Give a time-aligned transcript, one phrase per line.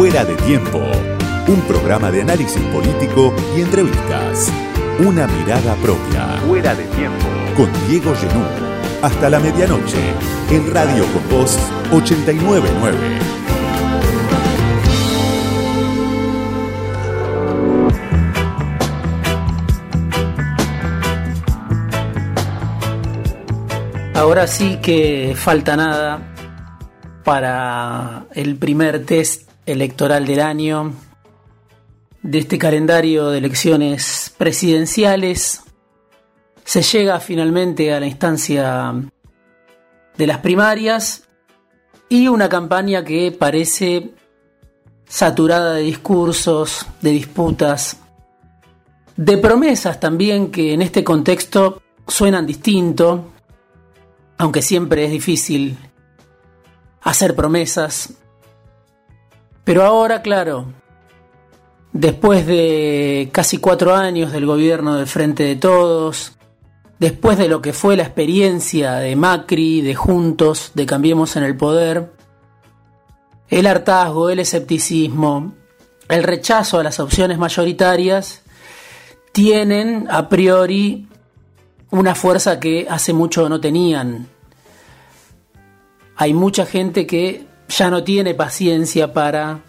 [0.00, 0.80] Fuera de tiempo.
[1.46, 4.50] Un programa de análisis político y entrevistas.
[4.98, 6.38] Una mirada propia.
[6.48, 7.26] Fuera de tiempo.
[7.54, 8.42] Con Diego Genú.
[9.02, 9.98] Hasta la medianoche.
[10.50, 11.58] En Radio Con Voz
[11.92, 12.98] 899.
[24.14, 26.32] Ahora sí que falta nada
[27.22, 30.92] para el primer test electoral del año
[32.22, 35.62] de este calendario de elecciones presidenciales.
[36.64, 38.94] Se llega finalmente a la instancia
[40.16, 41.28] de las primarias
[42.08, 44.12] y una campaña que parece
[45.08, 47.96] saturada de discursos, de disputas,
[49.16, 53.32] de promesas también que en este contexto suenan distinto,
[54.38, 55.76] aunque siempre es difícil
[57.02, 58.14] hacer promesas.
[59.64, 60.66] Pero ahora, claro,
[61.92, 66.32] después de casi cuatro años del gobierno del Frente de Todos,
[66.98, 71.56] después de lo que fue la experiencia de Macri, de Juntos, de Cambiemos en el
[71.56, 72.12] Poder,
[73.48, 75.54] el hartazgo, el escepticismo,
[76.08, 78.42] el rechazo a las opciones mayoritarias,
[79.32, 81.08] tienen a priori
[81.90, 84.28] una fuerza que hace mucho no tenían.
[86.16, 87.46] Hay mucha gente que
[87.80, 89.60] ya no tiene paciencia para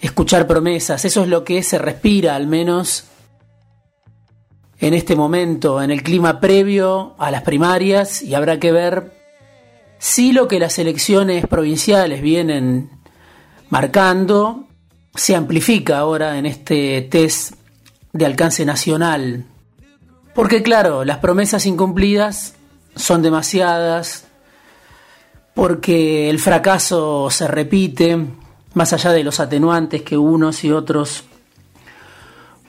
[0.00, 1.04] escuchar promesas.
[1.04, 3.04] Eso es lo que se respira, al menos
[4.78, 9.12] en este momento, en el clima previo a las primarias, y habrá que ver
[9.98, 12.88] si lo que las elecciones provinciales vienen
[13.68, 14.64] marcando
[15.14, 17.52] se amplifica ahora en este test
[18.14, 19.44] de alcance nacional
[20.34, 22.54] porque claro, las promesas incumplidas
[22.96, 24.24] son demasiadas,
[25.54, 28.18] porque el fracaso se repite,
[28.74, 31.24] más allá de los atenuantes que unos y otros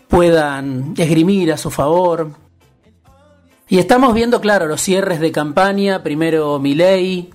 [0.08, 2.32] puedan esgrimir a su favor.
[3.70, 7.30] Y estamos viendo, claro, los cierres de campaña, primero Milei,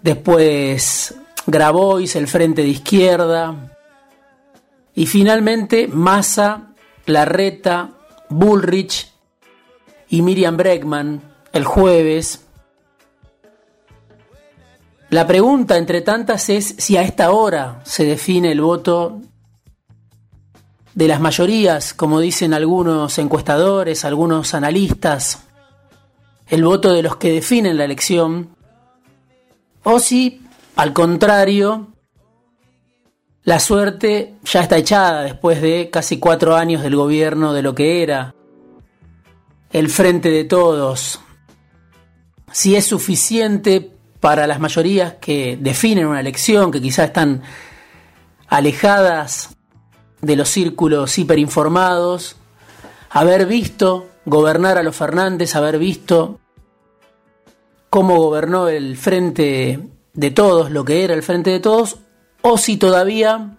[0.00, 1.14] después
[1.46, 3.76] Grabois, el Frente de Izquierda,
[4.94, 6.74] y finalmente Massa,
[7.06, 7.90] Larreta,
[8.28, 9.10] Bullrich
[10.08, 12.41] y Miriam Bregman el jueves.
[15.12, 19.20] La pregunta entre tantas es si a esta hora se define el voto
[20.94, 25.42] de las mayorías, como dicen algunos encuestadores, algunos analistas,
[26.48, 28.56] el voto de los que definen la elección,
[29.82, 30.40] o si,
[30.76, 31.88] al contrario,
[33.42, 38.02] la suerte ya está echada después de casi cuatro años del gobierno de lo que
[38.02, 38.34] era
[39.72, 41.20] el frente de todos,
[42.50, 47.42] si es suficiente para las mayorías que definen una elección, que quizás están
[48.46, 49.56] alejadas
[50.20, 52.36] de los círculos hiperinformados,
[53.10, 56.38] haber visto gobernar a los Fernández, haber visto
[57.90, 61.98] cómo gobernó el frente de todos, lo que era el frente de todos,
[62.42, 63.58] o si todavía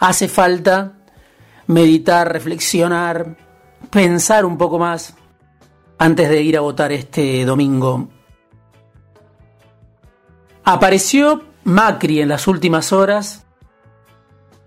[0.00, 0.94] hace falta
[1.68, 3.36] meditar, reflexionar,
[3.92, 5.14] pensar un poco más
[5.96, 8.15] antes de ir a votar este domingo.
[10.68, 13.44] Apareció Macri en las últimas horas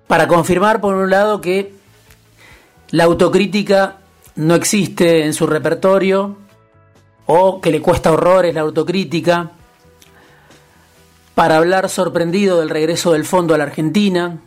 [0.07, 1.73] para confirmar, por un lado, que
[2.91, 3.97] la autocrítica
[4.37, 6.37] no existe en su repertorio
[7.25, 9.51] o que le cuesta horrores la autocrítica,
[11.35, 14.39] para hablar sorprendido del regreso del fondo a la Argentina,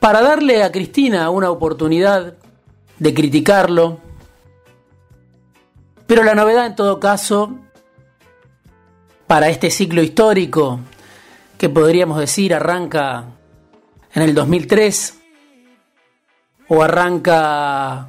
[0.00, 2.34] para darle a Cristina una oportunidad
[2.98, 4.00] de criticarlo,
[6.08, 7.60] pero la novedad en todo caso,
[9.28, 10.80] para este ciclo histórico,
[11.58, 13.26] que podríamos decir arranca
[14.14, 15.20] en el 2003
[16.68, 18.08] o arranca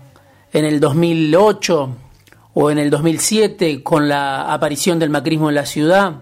[0.54, 1.90] en el 2008
[2.54, 6.22] o en el 2007 con la aparición del macrismo en la ciudad,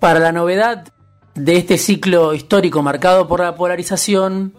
[0.00, 0.88] para la novedad
[1.36, 4.52] de este ciclo histórico marcado por la polarización,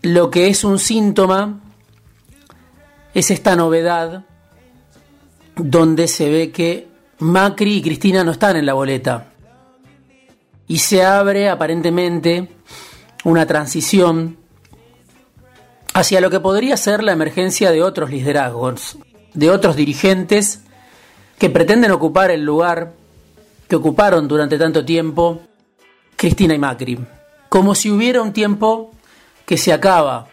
[0.00, 1.60] lo que es un síntoma
[3.12, 4.24] es esta novedad
[5.56, 6.88] donde se ve que
[7.18, 9.32] Macri y Cristina no están en la boleta.
[10.66, 12.48] Y se abre aparentemente
[13.24, 14.38] una transición
[15.94, 18.98] hacia lo que podría ser la emergencia de otros liderazgos,
[19.34, 20.62] de otros dirigentes
[21.38, 22.92] que pretenden ocupar el lugar
[23.68, 25.42] que ocuparon durante tanto tiempo
[26.16, 26.98] Cristina y Macri.
[27.48, 28.92] Como si hubiera un tiempo
[29.44, 30.28] que se acaba,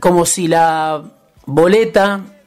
[0.00, 1.02] como si la
[1.46, 2.41] boleta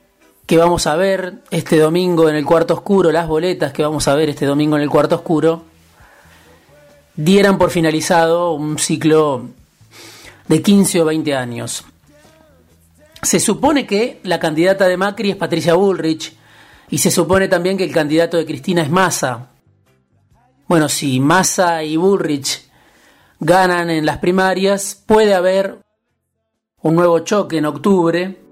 [0.45, 4.15] que vamos a ver este domingo en el cuarto oscuro, las boletas que vamos a
[4.15, 5.63] ver este domingo en el cuarto oscuro,
[7.15, 9.47] dieran por finalizado un ciclo
[10.47, 11.83] de 15 o 20 años.
[13.21, 16.35] Se supone que la candidata de Macri es Patricia Bullrich
[16.89, 19.47] y se supone también que el candidato de Cristina es Massa.
[20.67, 22.69] Bueno, si Massa y Bullrich
[23.39, 25.79] ganan en las primarias, puede haber
[26.81, 28.44] un nuevo choque en octubre,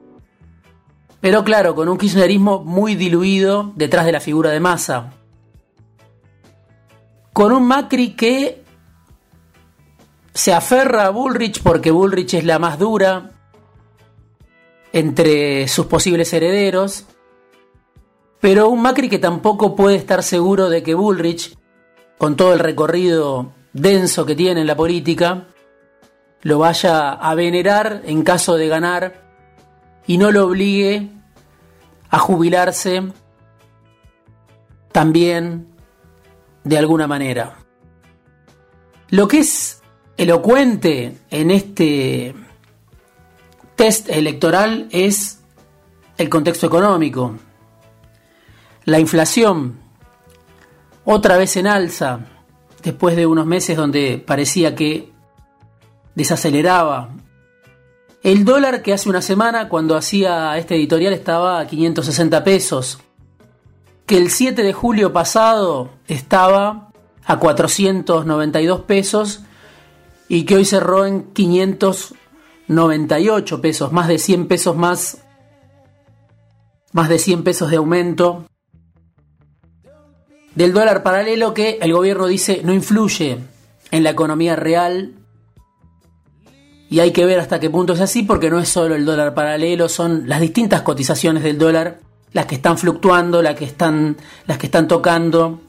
[1.23, 5.13] pero claro, con un kirchnerismo muy diluido detrás de la figura de Massa.
[7.31, 8.61] Con un Macri que
[10.33, 13.31] se aferra a Bullrich porque Bullrich es la más dura
[14.91, 17.05] entre sus posibles herederos,
[18.41, 21.57] pero un Macri que tampoco puede estar seguro de que Bullrich,
[22.17, 25.47] con todo el recorrido denso que tiene en la política,
[26.41, 29.23] lo vaya a venerar en caso de ganar
[30.07, 31.09] y no lo obligue
[32.09, 33.03] a jubilarse
[34.91, 35.67] también
[36.63, 37.57] de alguna manera.
[39.09, 39.81] Lo que es
[40.17, 42.35] elocuente en este
[43.75, 45.41] test electoral es
[46.17, 47.35] el contexto económico.
[48.85, 49.79] La inflación,
[51.05, 52.19] otra vez en alza,
[52.83, 55.11] después de unos meses donde parecía que
[56.15, 57.09] desaceleraba.
[58.23, 62.99] El dólar que hace una semana, cuando hacía este editorial, estaba a 560 pesos.
[64.05, 66.93] Que el 7 de julio pasado estaba
[67.25, 69.41] a 492 pesos
[70.29, 75.17] y que hoy cerró en 598 pesos, más de 100 pesos más,
[76.93, 78.45] más de 100 pesos de aumento
[80.55, 83.39] del dólar paralelo que el gobierno dice no influye
[83.91, 85.15] en la economía real
[86.93, 89.33] y hay que ver hasta qué punto es así porque no es solo el dólar
[89.33, 92.01] paralelo, son las distintas cotizaciones del dólar
[92.33, 95.59] las que están fluctuando, las que están, las que están tocando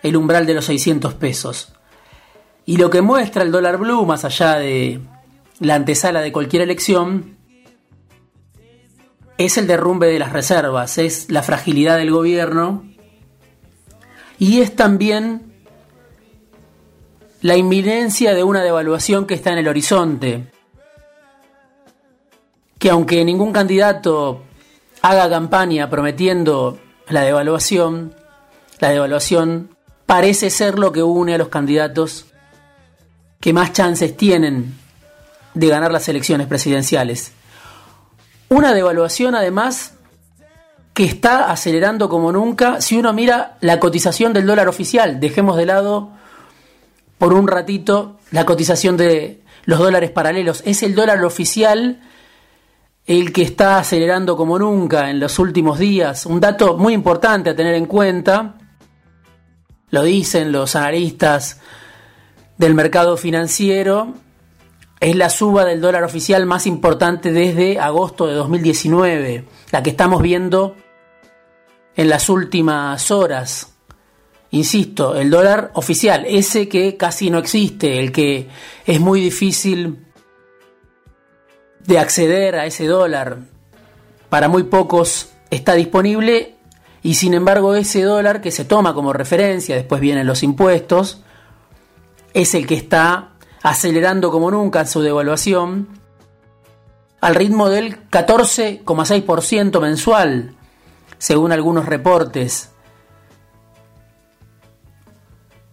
[0.00, 1.72] el umbral de los 600 pesos.
[2.66, 5.00] Y lo que muestra el dólar blue, más allá de
[5.58, 7.36] la antesala de cualquier elección,
[9.38, 12.84] es el derrumbe de las reservas, es la fragilidad del gobierno
[14.38, 15.47] y es también
[17.40, 20.50] la inminencia de una devaluación que está en el horizonte.
[22.78, 24.42] Que aunque ningún candidato
[25.02, 28.14] haga campaña prometiendo la devaluación,
[28.80, 29.76] la devaluación
[30.06, 32.26] parece ser lo que une a los candidatos
[33.40, 34.74] que más chances tienen
[35.54, 37.32] de ganar las elecciones presidenciales.
[38.48, 39.94] Una devaluación además
[40.94, 45.20] que está acelerando como nunca si uno mira la cotización del dólar oficial.
[45.20, 46.10] Dejemos de lado
[47.18, 50.62] por un ratito la cotización de los dólares paralelos.
[50.64, 52.00] Es el dólar oficial
[53.06, 56.26] el que está acelerando como nunca en los últimos días.
[56.26, 58.56] Un dato muy importante a tener en cuenta,
[59.90, 61.60] lo dicen los analistas
[62.58, 64.14] del mercado financiero,
[65.00, 70.20] es la suba del dólar oficial más importante desde agosto de 2019, la que estamos
[70.20, 70.76] viendo
[71.96, 73.77] en las últimas horas.
[74.50, 78.48] Insisto, el dólar oficial, ese que casi no existe, el que
[78.86, 80.06] es muy difícil
[81.84, 83.38] de acceder a ese dólar
[84.28, 86.54] para muy pocos está disponible
[87.02, 91.22] y sin embargo ese dólar que se toma como referencia, después vienen los impuestos,
[92.34, 93.30] es el que está
[93.62, 95.88] acelerando como nunca su devaluación
[97.20, 100.54] al ritmo del 14,6% mensual,
[101.18, 102.70] según algunos reportes.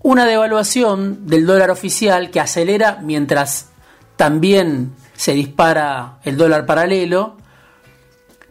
[0.06, 3.70] Una devaluación del dólar oficial que acelera mientras
[4.18, 7.38] también se dispara el dólar paralelo,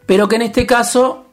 [0.05, 1.27] pero que en este caso,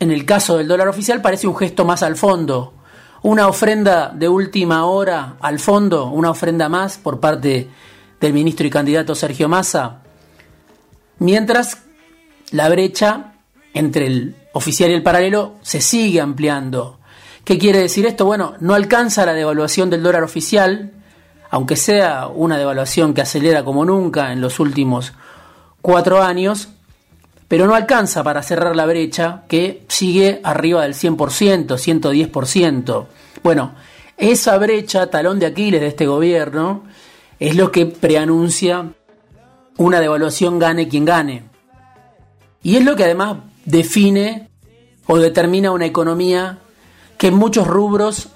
[0.00, 2.74] en el caso del dólar oficial, parece un gesto más al fondo,
[3.22, 7.70] una ofrenda de última hora al fondo, una ofrenda más por parte
[8.20, 10.02] del ministro y candidato Sergio Massa,
[11.20, 11.84] mientras
[12.50, 13.34] la brecha
[13.72, 16.97] entre el oficial y el paralelo se sigue ampliando.
[17.48, 18.26] ¿Qué quiere decir esto?
[18.26, 20.92] Bueno, no alcanza la devaluación del dólar oficial,
[21.48, 25.14] aunque sea una devaluación que acelera como nunca en los últimos
[25.80, 26.68] cuatro años,
[27.48, 33.06] pero no alcanza para cerrar la brecha que sigue arriba del 100%, 110%.
[33.42, 33.72] Bueno,
[34.18, 36.82] esa brecha, talón de Aquiles de este gobierno,
[37.40, 38.92] es lo que preanuncia
[39.78, 41.44] una devaluación gane quien gane.
[42.62, 44.50] Y es lo que además define
[45.06, 46.58] o determina una economía
[47.18, 48.28] que en muchos rubros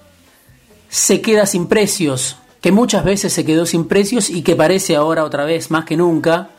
[0.88, 5.24] se queda sin precios, que muchas veces se quedó sin precios y que parece ahora
[5.24, 6.50] otra vez más que nunca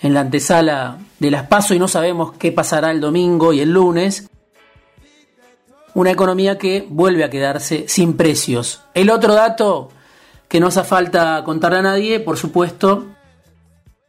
[0.00, 3.72] en la antesala de las PASO y no sabemos qué pasará el domingo y el
[3.72, 4.28] lunes.
[5.94, 8.82] Una economía que vuelve a quedarse sin precios.
[8.92, 9.88] El otro dato
[10.48, 13.06] que no hace falta contarle a nadie, por supuesto,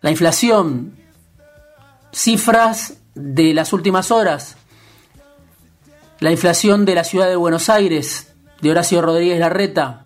[0.02, 0.98] la inflación,
[2.12, 4.57] cifras de las últimas horas,
[6.20, 10.06] la inflación de la ciudad de Buenos Aires, de Horacio Rodríguez Larreta,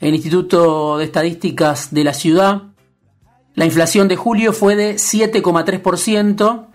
[0.00, 2.62] el Instituto de Estadísticas de la ciudad,
[3.54, 6.66] la inflación de julio fue de 7,3%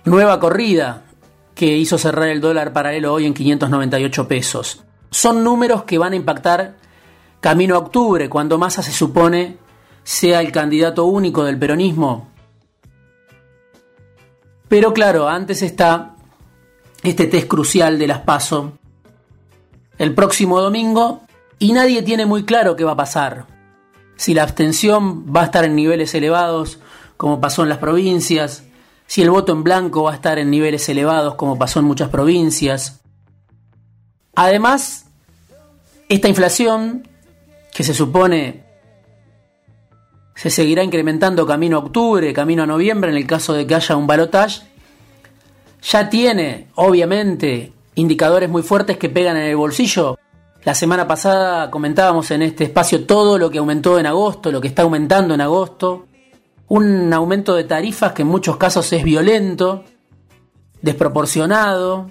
[0.04, 1.02] nueva corrida
[1.54, 4.82] que hizo cerrar el dólar paralelo hoy en 598 pesos.
[5.10, 6.76] Son números que van a impactar
[7.40, 9.58] camino a octubre, cuando Massa se supone
[10.04, 12.28] sea el candidato único del peronismo.
[14.68, 16.14] Pero claro, antes está
[17.02, 18.72] este test crucial de las PASO,
[19.98, 21.22] el próximo domingo
[21.58, 23.46] y nadie tiene muy claro qué va a pasar.
[24.16, 26.78] Si la abstención va a estar en niveles elevados,
[27.16, 28.64] como pasó en las provincias,
[29.06, 32.08] si el voto en blanco va a estar en niveles elevados, como pasó en muchas
[32.08, 33.00] provincias.
[34.34, 35.06] Además,
[36.08, 37.08] esta inflación,
[37.72, 38.62] que se supone
[40.34, 43.96] se seguirá incrementando camino a octubre, camino a noviembre, en el caso de que haya
[43.96, 44.62] un balotaje,
[45.82, 50.18] ya tiene, obviamente, indicadores muy fuertes que pegan en el bolsillo.
[50.64, 54.68] La semana pasada comentábamos en este espacio todo lo que aumentó en agosto, lo que
[54.68, 56.06] está aumentando en agosto.
[56.68, 59.84] Un aumento de tarifas que en muchos casos es violento,
[60.80, 62.10] desproporcionado,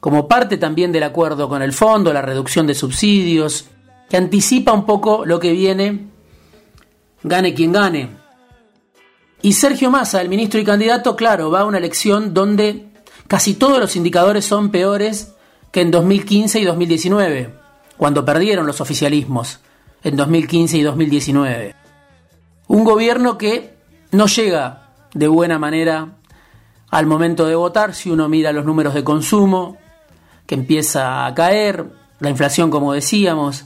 [0.00, 3.66] como parte también del acuerdo con el fondo, la reducción de subsidios,
[4.08, 6.06] que anticipa un poco lo que viene,
[7.22, 8.10] gane quien gane.
[9.42, 12.94] Y Sergio Massa, el ministro y candidato, claro, va a una elección donde
[13.26, 15.34] Casi todos los indicadores son peores
[15.72, 17.54] que en 2015 y 2019,
[18.04, 19.60] cuando perdieron los oficialismos,
[20.02, 21.74] en 2015 y 2019.
[22.66, 23.78] Un gobierno que
[24.10, 26.08] no llega de buena manera
[26.90, 29.78] al momento de votar si uno mira los números de consumo,
[30.44, 31.86] que empieza a caer,
[32.20, 33.64] la inflación como decíamos,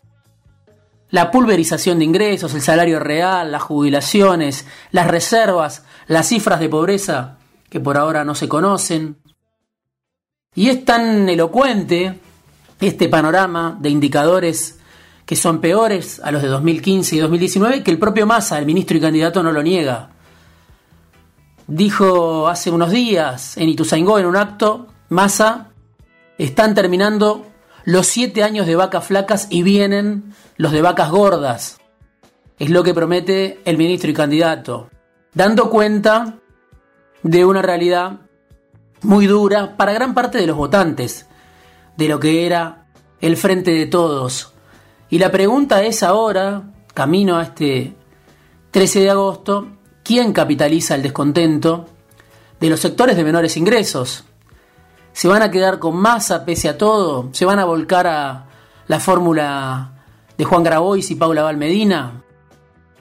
[1.10, 7.38] la pulverización de ingresos, el salario real, las jubilaciones, las reservas, las cifras de pobreza
[7.68, 9.16] que por ahora no se conocen,
[10.54, 12.20] y es tan elocuente
[12.80, 14.78] este panorama de indicadores
[15.26, 18.96] que son peores a los de 2015 y 2019 que el propio Massa, el ministro
[18.96, 20.10] y candidato, no lo niega.
[21.66, 25.68] Dijo hace unos días en Ituzaingó en un acto, Massa,
[26.38, 27.46] están terminando
[27.84, 31.78] los siete años de vacas flacas y vienen los de vacas gordas.
[32.58, 34.88] Es lo que promete el ministro y candidato,
[35.34, 36.38] dando cuenta
[37.22, 38.20] de una realidad
[39.02, 41.27] muy dura para gran parte de los votantes
[41.98, 42.86] de lo que era
[43.20, 44.52] el frente de todos.
[45.10, 46.62] Y la pregunta es ahora,
[46.94, 47.96] camino a este
[48.70, 49.68] 13 de agosto,
[50.04, 51.86] ¿quién capitaliza el descontento
[52.60, 54.24] de los sectores de menores ingresos?
[55.12, 57.30] ¿Se van a quedar con masa pese a todo?
[57.32, 58.46] ¿Se van a volcar a
[58.86, 60.04] la fórmula
[60.36, 62.22] de Juan Grabois y Paula Valmedina?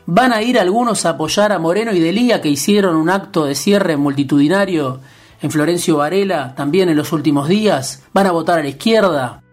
[0.08, 3.54] ¿Van a ir algunos a apoyar a Moreno y Delía que hicieron un acto de
[3.54, 5.01] cierre multitudinario
[5.41, 8.03] en Florencio Varela también en los últimos días?
[8.13, 9.44] ¿Van a votar a la izquierda?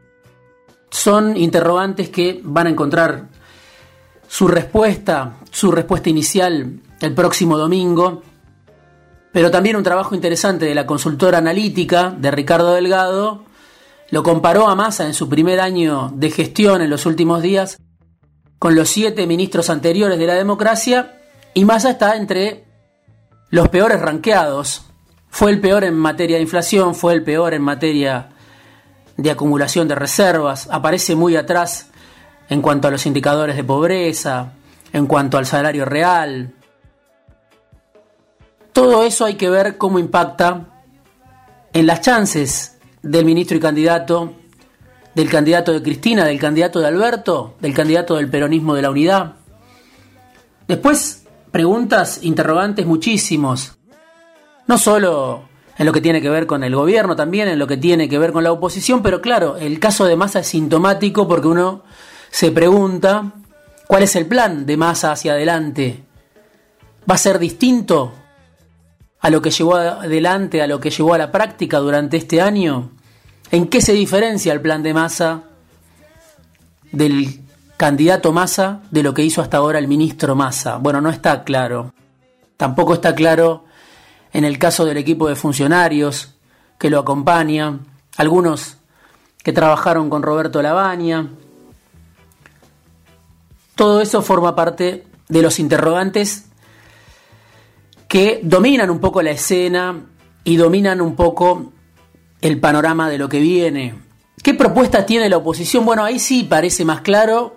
[0.90, 3.28] Son interrogantes que van a encontrar
[4.28, 8.22] su respuesta, su respuesta inicial el próximo domingo,
[9.32, 13.44] pero también un trabajo interesante de la consultora analítica de Ricardo Delgado
[14.10, 17.78] lo comparó a Massa en su primer año de gestión en los últimos días
[18.58, 21.20] con los siete ministros anteriores de la democracia
[21.52, 22.64] y Massa está entre
[23.50, 24.86] los peores ranqueados
[25.34, 28.28] fue el peor en materia de inflación, fue el peor en materia
[29.16, 31.90] de acumulación de reservas, aparece muy atrás
[32.48, 34.52] en cuanto a los indicadores de pobreza,
[34.92, 36.54] en cuanto al salario real.
[38.72, 40.66] Todo eso hay que ver cómo impacta
[41.72, 44.34] en las chances del ministro y candidato,
[45.16, 49.32] del candidato de Cristina, del candidato de Alberto, del candidato del peronismo de la unidad.
[50.68, 53.78] Después, preguntas, interrogantes muchísimos
[54.66, 55.42] no solo
[55.76, 58.18] en lo que tiene que ver con el gobierno también, en lo que tiene que
[58.18, 61.82] ver con la oposición, pero claro, el caso de Massa es sintomático porque uno
[62.30, 63.32] se pregunta
[63.86, 66.04] cuál es el plan de Massa hacia adelante.
[67.08, 68.12] ¿Va a ser distinto
[69.20, 72.92] a lo que llevó adelante, a lo que llevó a la práctica durante este año?
[73.50, 75.42] ¿En qué se diferencia el plan de Massa
[76.92, 77.40] del
[77.76, 80.76] candidato Massa de lo que hizo hasta ahora el ministro Massa?
[80.78, 81.92] Bueno, no está claro.
[82.56, 83.64] Tampoco está claro
[84.34, 86.34] en el caso del equipo de funcionarios
[86.76, 87.78] que lo acompaña,
[88.16, 88.76] algunos
[89.42, 91.30] que trabajaron con Roberto Labaña.
[93.76, 96.46] Todo eso forma parte de los interrogantes
[98.08, 100.04] que dominan un poco la escena
[100.42, 101.72] y dominan un poco
[102.40, 103.94] el panorama de lo que viene.
[104.42, 105.86] ¿Qué propuesta tiene la oposición?
[105.86, 107.56] Bueno, ahí sí parece más claro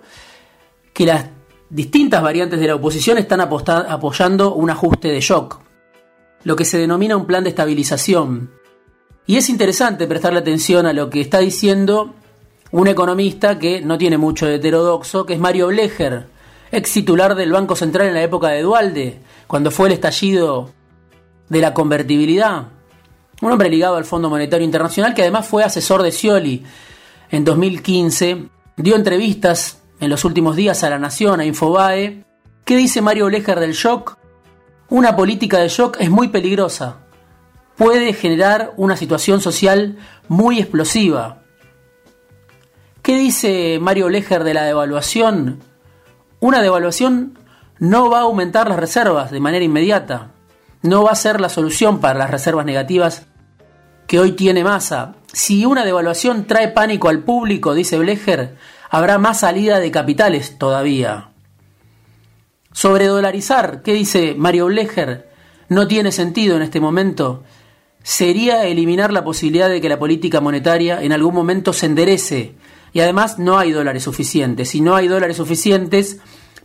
[0.94, 1.26] que las
[1.70, 5.67] distintas variantes de la oposición están apoyando un ajuste de shock
[6.44, 8.50] lo que se denomina un plan de estabilización.
[9.26, 12.14] Y es interesante prestarle atención a lo que está diciendo
[12.70, 16.26] un economista que no tiene mucho de heterodoxo, que es Mario Blecher,
[16.70, 20.70] ex titular del Banco Central en la época de Dualde, cuando fue el estallido
[21.48, 22.68] de la convertibilidad.
[23.40, 26.64] Un hombre ligado al Fondo Monetario Internacional que además fue asesor de Scioli
[27.30, 32.24] en 2015, dio entrevistas en los últimos días a La Nación, a Infobae.
[32.64, 34.17] ¿Qué dice Mario Blecher del shock?
[34.90, 37.00] Una política de shock es muy peligrosa.
[37.76, 41.42] Puede generar una situación social muy explosiva.
[43.02, 45.60] ¿Qué dice Mario Leger de la devaluación?
[46.40, 47.38] Una devaluación
[47.78, 50.30] no va a aumentar las reservas de manera inmediata.
[50.80, 53.26] No va a ser la solución para las reservas negativas
[54.06, 55.16] que hoy tiene masa.
[55.34, 58.56] Si una devaluación trae pánico al público, dice Blecher,
[58.88, 61.28] habrá más salida de capitales todavía.
[62.72, 65.28] Sobredolarizar, ¿qué dice Mario Blecher?
[65.68, 67.42] No tiene sentido en este momento.
[68.02, 72.54] Sería eliminar la posibilidad de que la política monetaria en algún momento se enderece.
[72.92, 74.70] Y además no hay dólares suficientes.
[74.70, 76.18] Si no hay dólares suficientes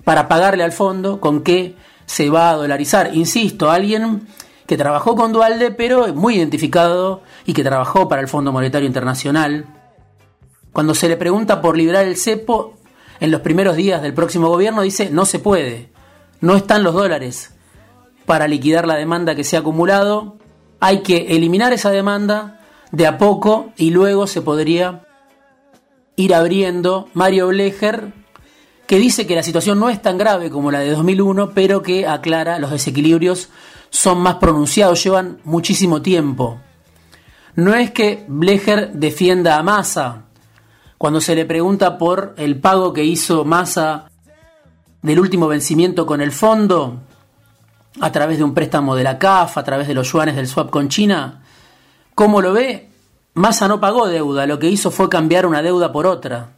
[0.03, 1.75] para pagarle al fondo, ¿con qué
[2.05, 3.15] se va a dolarizar?
[3.15, 4.27] Insisto, alguien
[4.67, 9.65] que trabajó con Dualde, pero muy identificado y que trabajó para el Fondo Monetario Internacional.
[10.71, 12.75] Cuando se le pregunta por liberar el cepo,
[13.19, 15.92] en los primeros días del próximo gobierno dice no se puede
[16.43, 17.53] no están los dólares
[18.25, 20.35] para liquidar la demanda que se ha acumulado.
[20.81, 22.59] Hay que eliminar esa demanda
[22.91, 25.07] de a poco y luego se podría
[26.17, 27.07] ir abriendo.
[27.13, 28.11] Mario Blecher,
[28.85, 32.05] que dice que la situación no es tan grave como la de 2001, pero que
[32.05, 33.47] aclara los desequilibrios
[33.89, 36.59] son más pronunciados, llevan muchísimo tiempo.
[37.55, 40.23] No es que Blecher defienda a Massa.
[40.97, 44.09] Cuando se le pregunta por el pago que hizo Massa
[45.03, 47.01] del último vencimiento con el fondo,
[48.01, 50.71] a través de un préstamo de la CAF, a través de los yuanes del swap
[50.71, 51.43] con China,
[52.15, 52.89] ¿cómo lo ve?
[53.35, 56.53] Massa no pagó deuda, lo que hizo fue cambiar una deuda por otra.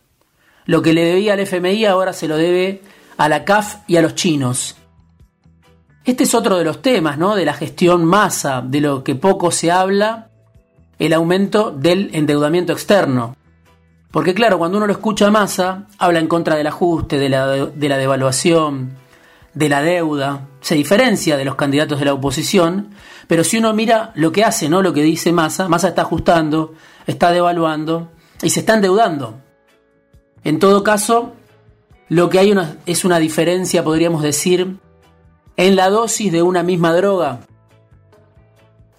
[0.65, 2.81] Lo que le debía al FMI ahora se lo debe
[3.17, 4.75] a la CAF y a los chinos.
[6.03, 7.35] Este es otro de los temas, ¿no?
[7.35, 10.29] De la gestión masa, de lo que poco se habla,
[10.99, 13.35] el aumento del endeudamiento externo.
[14.15, 17.47] Porque claro, cuando uno lo escucha a Massa, habla en contra del ajuste, de la,
[17.47, 18.91] de la devaluación,
[19.53, 22.91] de la deuda, se diferencia de los candidatos de la oposición,
[23.27, 26.75] pero si uno mira lo que hace, no lo que dice Massa, Massa está ajustando,
[27.05, 28.09] está devaluando
[28.41, 29.41] y se está endeudando.
[30.45, 31.33] En todo caso,
[32.07, 32.53] lo que hay
[32.85, 34.77] es una diferencia, podríamos decir,
[35.57, 37.41] en la dosis de una misma droga.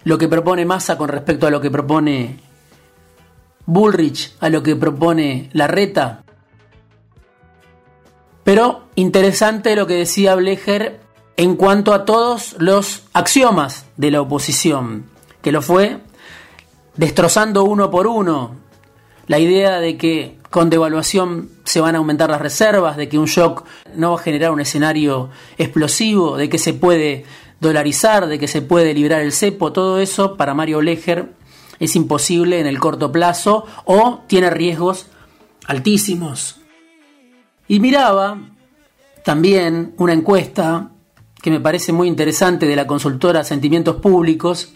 [0.03, 2.46] Lo que propone Massa con respecto a lo que propone
[3.67, 6.23] Bullrich a lo que propone la reta.
[8.43, 11.01] Pero interesante lo que decía Blecher
[11.35, 15.05] en cuanto a todos los axiomas de la oposición,
[15.41, 15.99] que lo fue
[16.95, 18.55] destrozando uno por uno.
[19.27, 23.25] La idea de que con devaluación se van a aumentar las reservas, de que un
[23.25, 27.25] shock no va a generar un escenario explosivo, de que se puede
[27.59, 31.36] dolarizar, de que se puede librar el cepo, todo eso para Mario Blecher
[31.79, 35.07] es imposible en el corto plazo o tiene riesgos
[35.67, 36.57] altísimos.
[37.67, 38.37] Y miraba
[39.23, 40.91] también una encuesta
[41.41, 44.73] que me parece muy interesante de la consultora Sentimientos Públicos,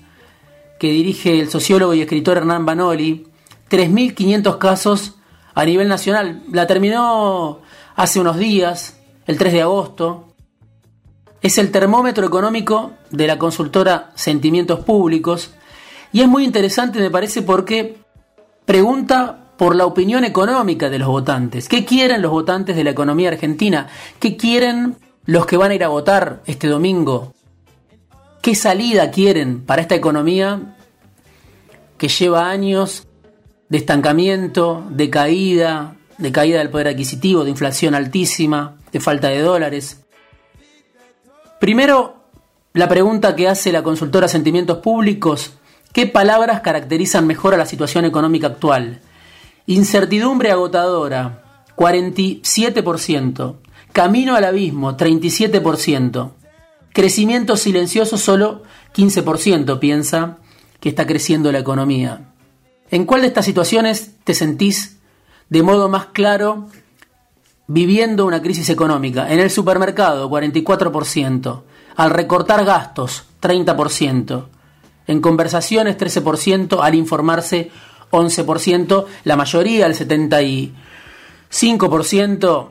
[0.79, 3.27] que dirige el sociólogo y escritor Hernán Banoli,
[3.69, 5.15] 3.500 casos
[5.53, 6.43] a nivel nacional.
[6.51, 7.61] La terminó
[7.95, 10.27] hace unos días, el 3 de agosto.
[11.41, 15.51] Es el termómetro económico de la consultora Sentimientos Públicos
[16.11, 17.97] y es muy interesante, me parece, porque
[18.65, 21.69] pregunta por la opinión económica de los votantes.
[21.69, 23.87] ¿Qué quieren los votantes de la economía argentina?
[24.19, 27.33] ¿Qué quieren los que van a ir a votar este domingo?
[28.41, 30.75] ¿Qué salida quieren para esta economía
[31.97, 33.07] que lleva años
[33.69, 39.39] de estancamiento, de caída, de caída del poder adquisitivo, de inflación altísima, de falta de
[39.41, 40.01] dólares.
[41.59, 42.15] Primero,
[42.73, 45.53] la pregunta que hace la consultora Sentimientos Públicos,
[45.93, 48.99] ¿qué palabras caracterizan mejor a la situación económica actual?
[49.67, 53.55] Incertidumbre agotadora, 47%.
[53.91, 56.31] Camino al abismo, 37%.
[56.93, 58.63] Crecimiento silencioso, solo
[58.95, 60.37] 15% piensa
[60.79, 62.31] que está creciendo la economía.
[62.89, 64.97] ¿En cuál de estas situaciones te sentís
[65.49, 66.67] de modo más claro
[67.67, 69.31] viviendo una crisis económica?
[69.31, 71.63] En el supermercado, 44%.
[71.95, 74.45] Al recortar gastos, 30%.
[75.11, 76.79] En conversaciones, 13%.
[76.81, 77.69] Al informarse,
[78.11, 79.05] 11%.
[79.25, 82.69] La mayoría, el 75%,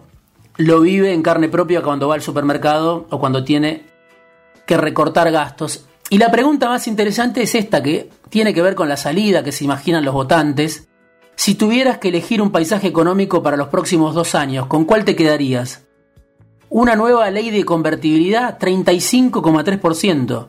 [0.56, 3.84] lo vive en carne propia cuando va al supermercado o cuando tiene
[4.66, 5.84] que recortar gastos.
[6.08, 9.52] Y la pregunta más interesante es esta, que tiene que ver con la salida que
[9.52, 10.88] se imaginan los votantes.
[11.36, 15.14] Si tuvieras que elegir un paisaje económico para los próximos dos años, ¿con cuál te
[15.14, 15.82] quedarías?
[16.70, 20.48] Una nueva ley de convertibilidad, 35,3%.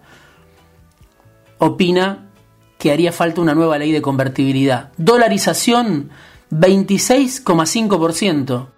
[1.63, 2.31] Opina
[2.77, 4.89] que haría falta una nueva ley de convertibilidad.
[4.97, 6.09] Dolarización,
[6.49, 8.69] 26,5%.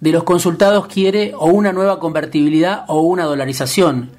[0.00, 4.10] de los consultados quiere o una nueva convertibilidad o una dolarización.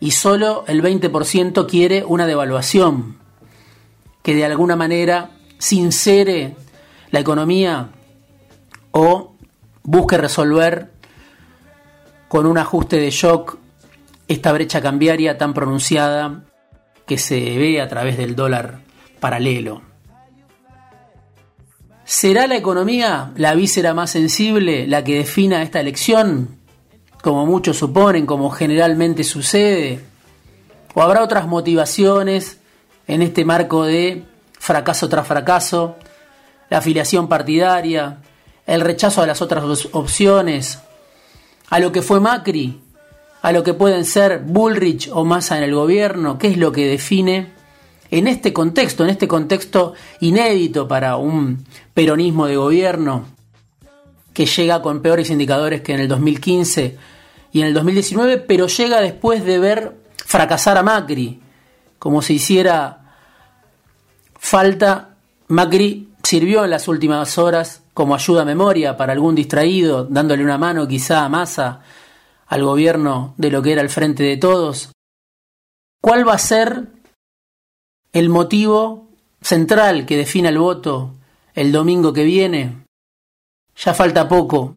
[0.00, 3.16] Y solo el 20% quiere una devaluación
[4.22, 6.56] que de alguna manera sincere
[7.10, 7.88] la economía
[8.90, 9.33] o
[9.84, 10.90] busque resolver
[12.28, 13.58] con un ajuste de shock
[14.26, 16.42] esta brecha cambiaria tan pronunciada
[17.06, 18.80] que se ve a través del dólar
[19.20, 19.82] paralelo.
[22.04, 26.58] ¿Será la economía la víscera más sensible la que defina esta elección?
[27.22, 30.00] Como muchos suponen, como generalmente sucede.
[30.94, 32.58] ¿O habrá otras motivaciones
[33.06, 34.24] en este marco de
[34.58, 35.96] fracaso tras fracaso,
[36.70, 38.18] la afiliación partidaria,
[38.66, 40.78] el rechazo a las otras opciones,
[41.70, 42.80] a lo que fue Macri,
[43.42, 46.38] a lo que pueden ser Bullrich o Massa en el gobierno?
[46.38, 47.52] ¿Qué es lo que define
[48.10, 53.26] en este contexto, en este contexto inédito para un peronismo de gobierno
[54.32, 56.96] que llega con peores indicadores que en el 2015
[57.52, 61.40] y en el 2019, pero llega después de ver fracasar a Macri,
[61.98, 63.16] como si hiciera
[64.38, 65.10] falta.
[65.48, 70.58] Macri sirvió en las últimas horas como ayuda a memoria para algún distraído, dándole una
[70.58, 71.80] mano quizá a Massa
[72.46, 74.92] al gobierno de lo que era el frente de todos.
[76.00, 76.88] ¿Cuál va a ser
[78.12, 79.08] el motivo
[79.40, 81.14] central que defina el voto
[81.54, 82.84] el domingo que viene,
[83.76, 84.74] ya falta poco,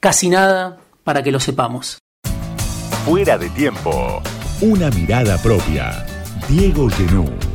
[0.00, 1.98] casi nada para que lo sepamos.
[3.04, 4.22] Fuera de tiempo.
[4.60, 6.06] Una mirada propia.
[6.48, 7.51] Diego Genú.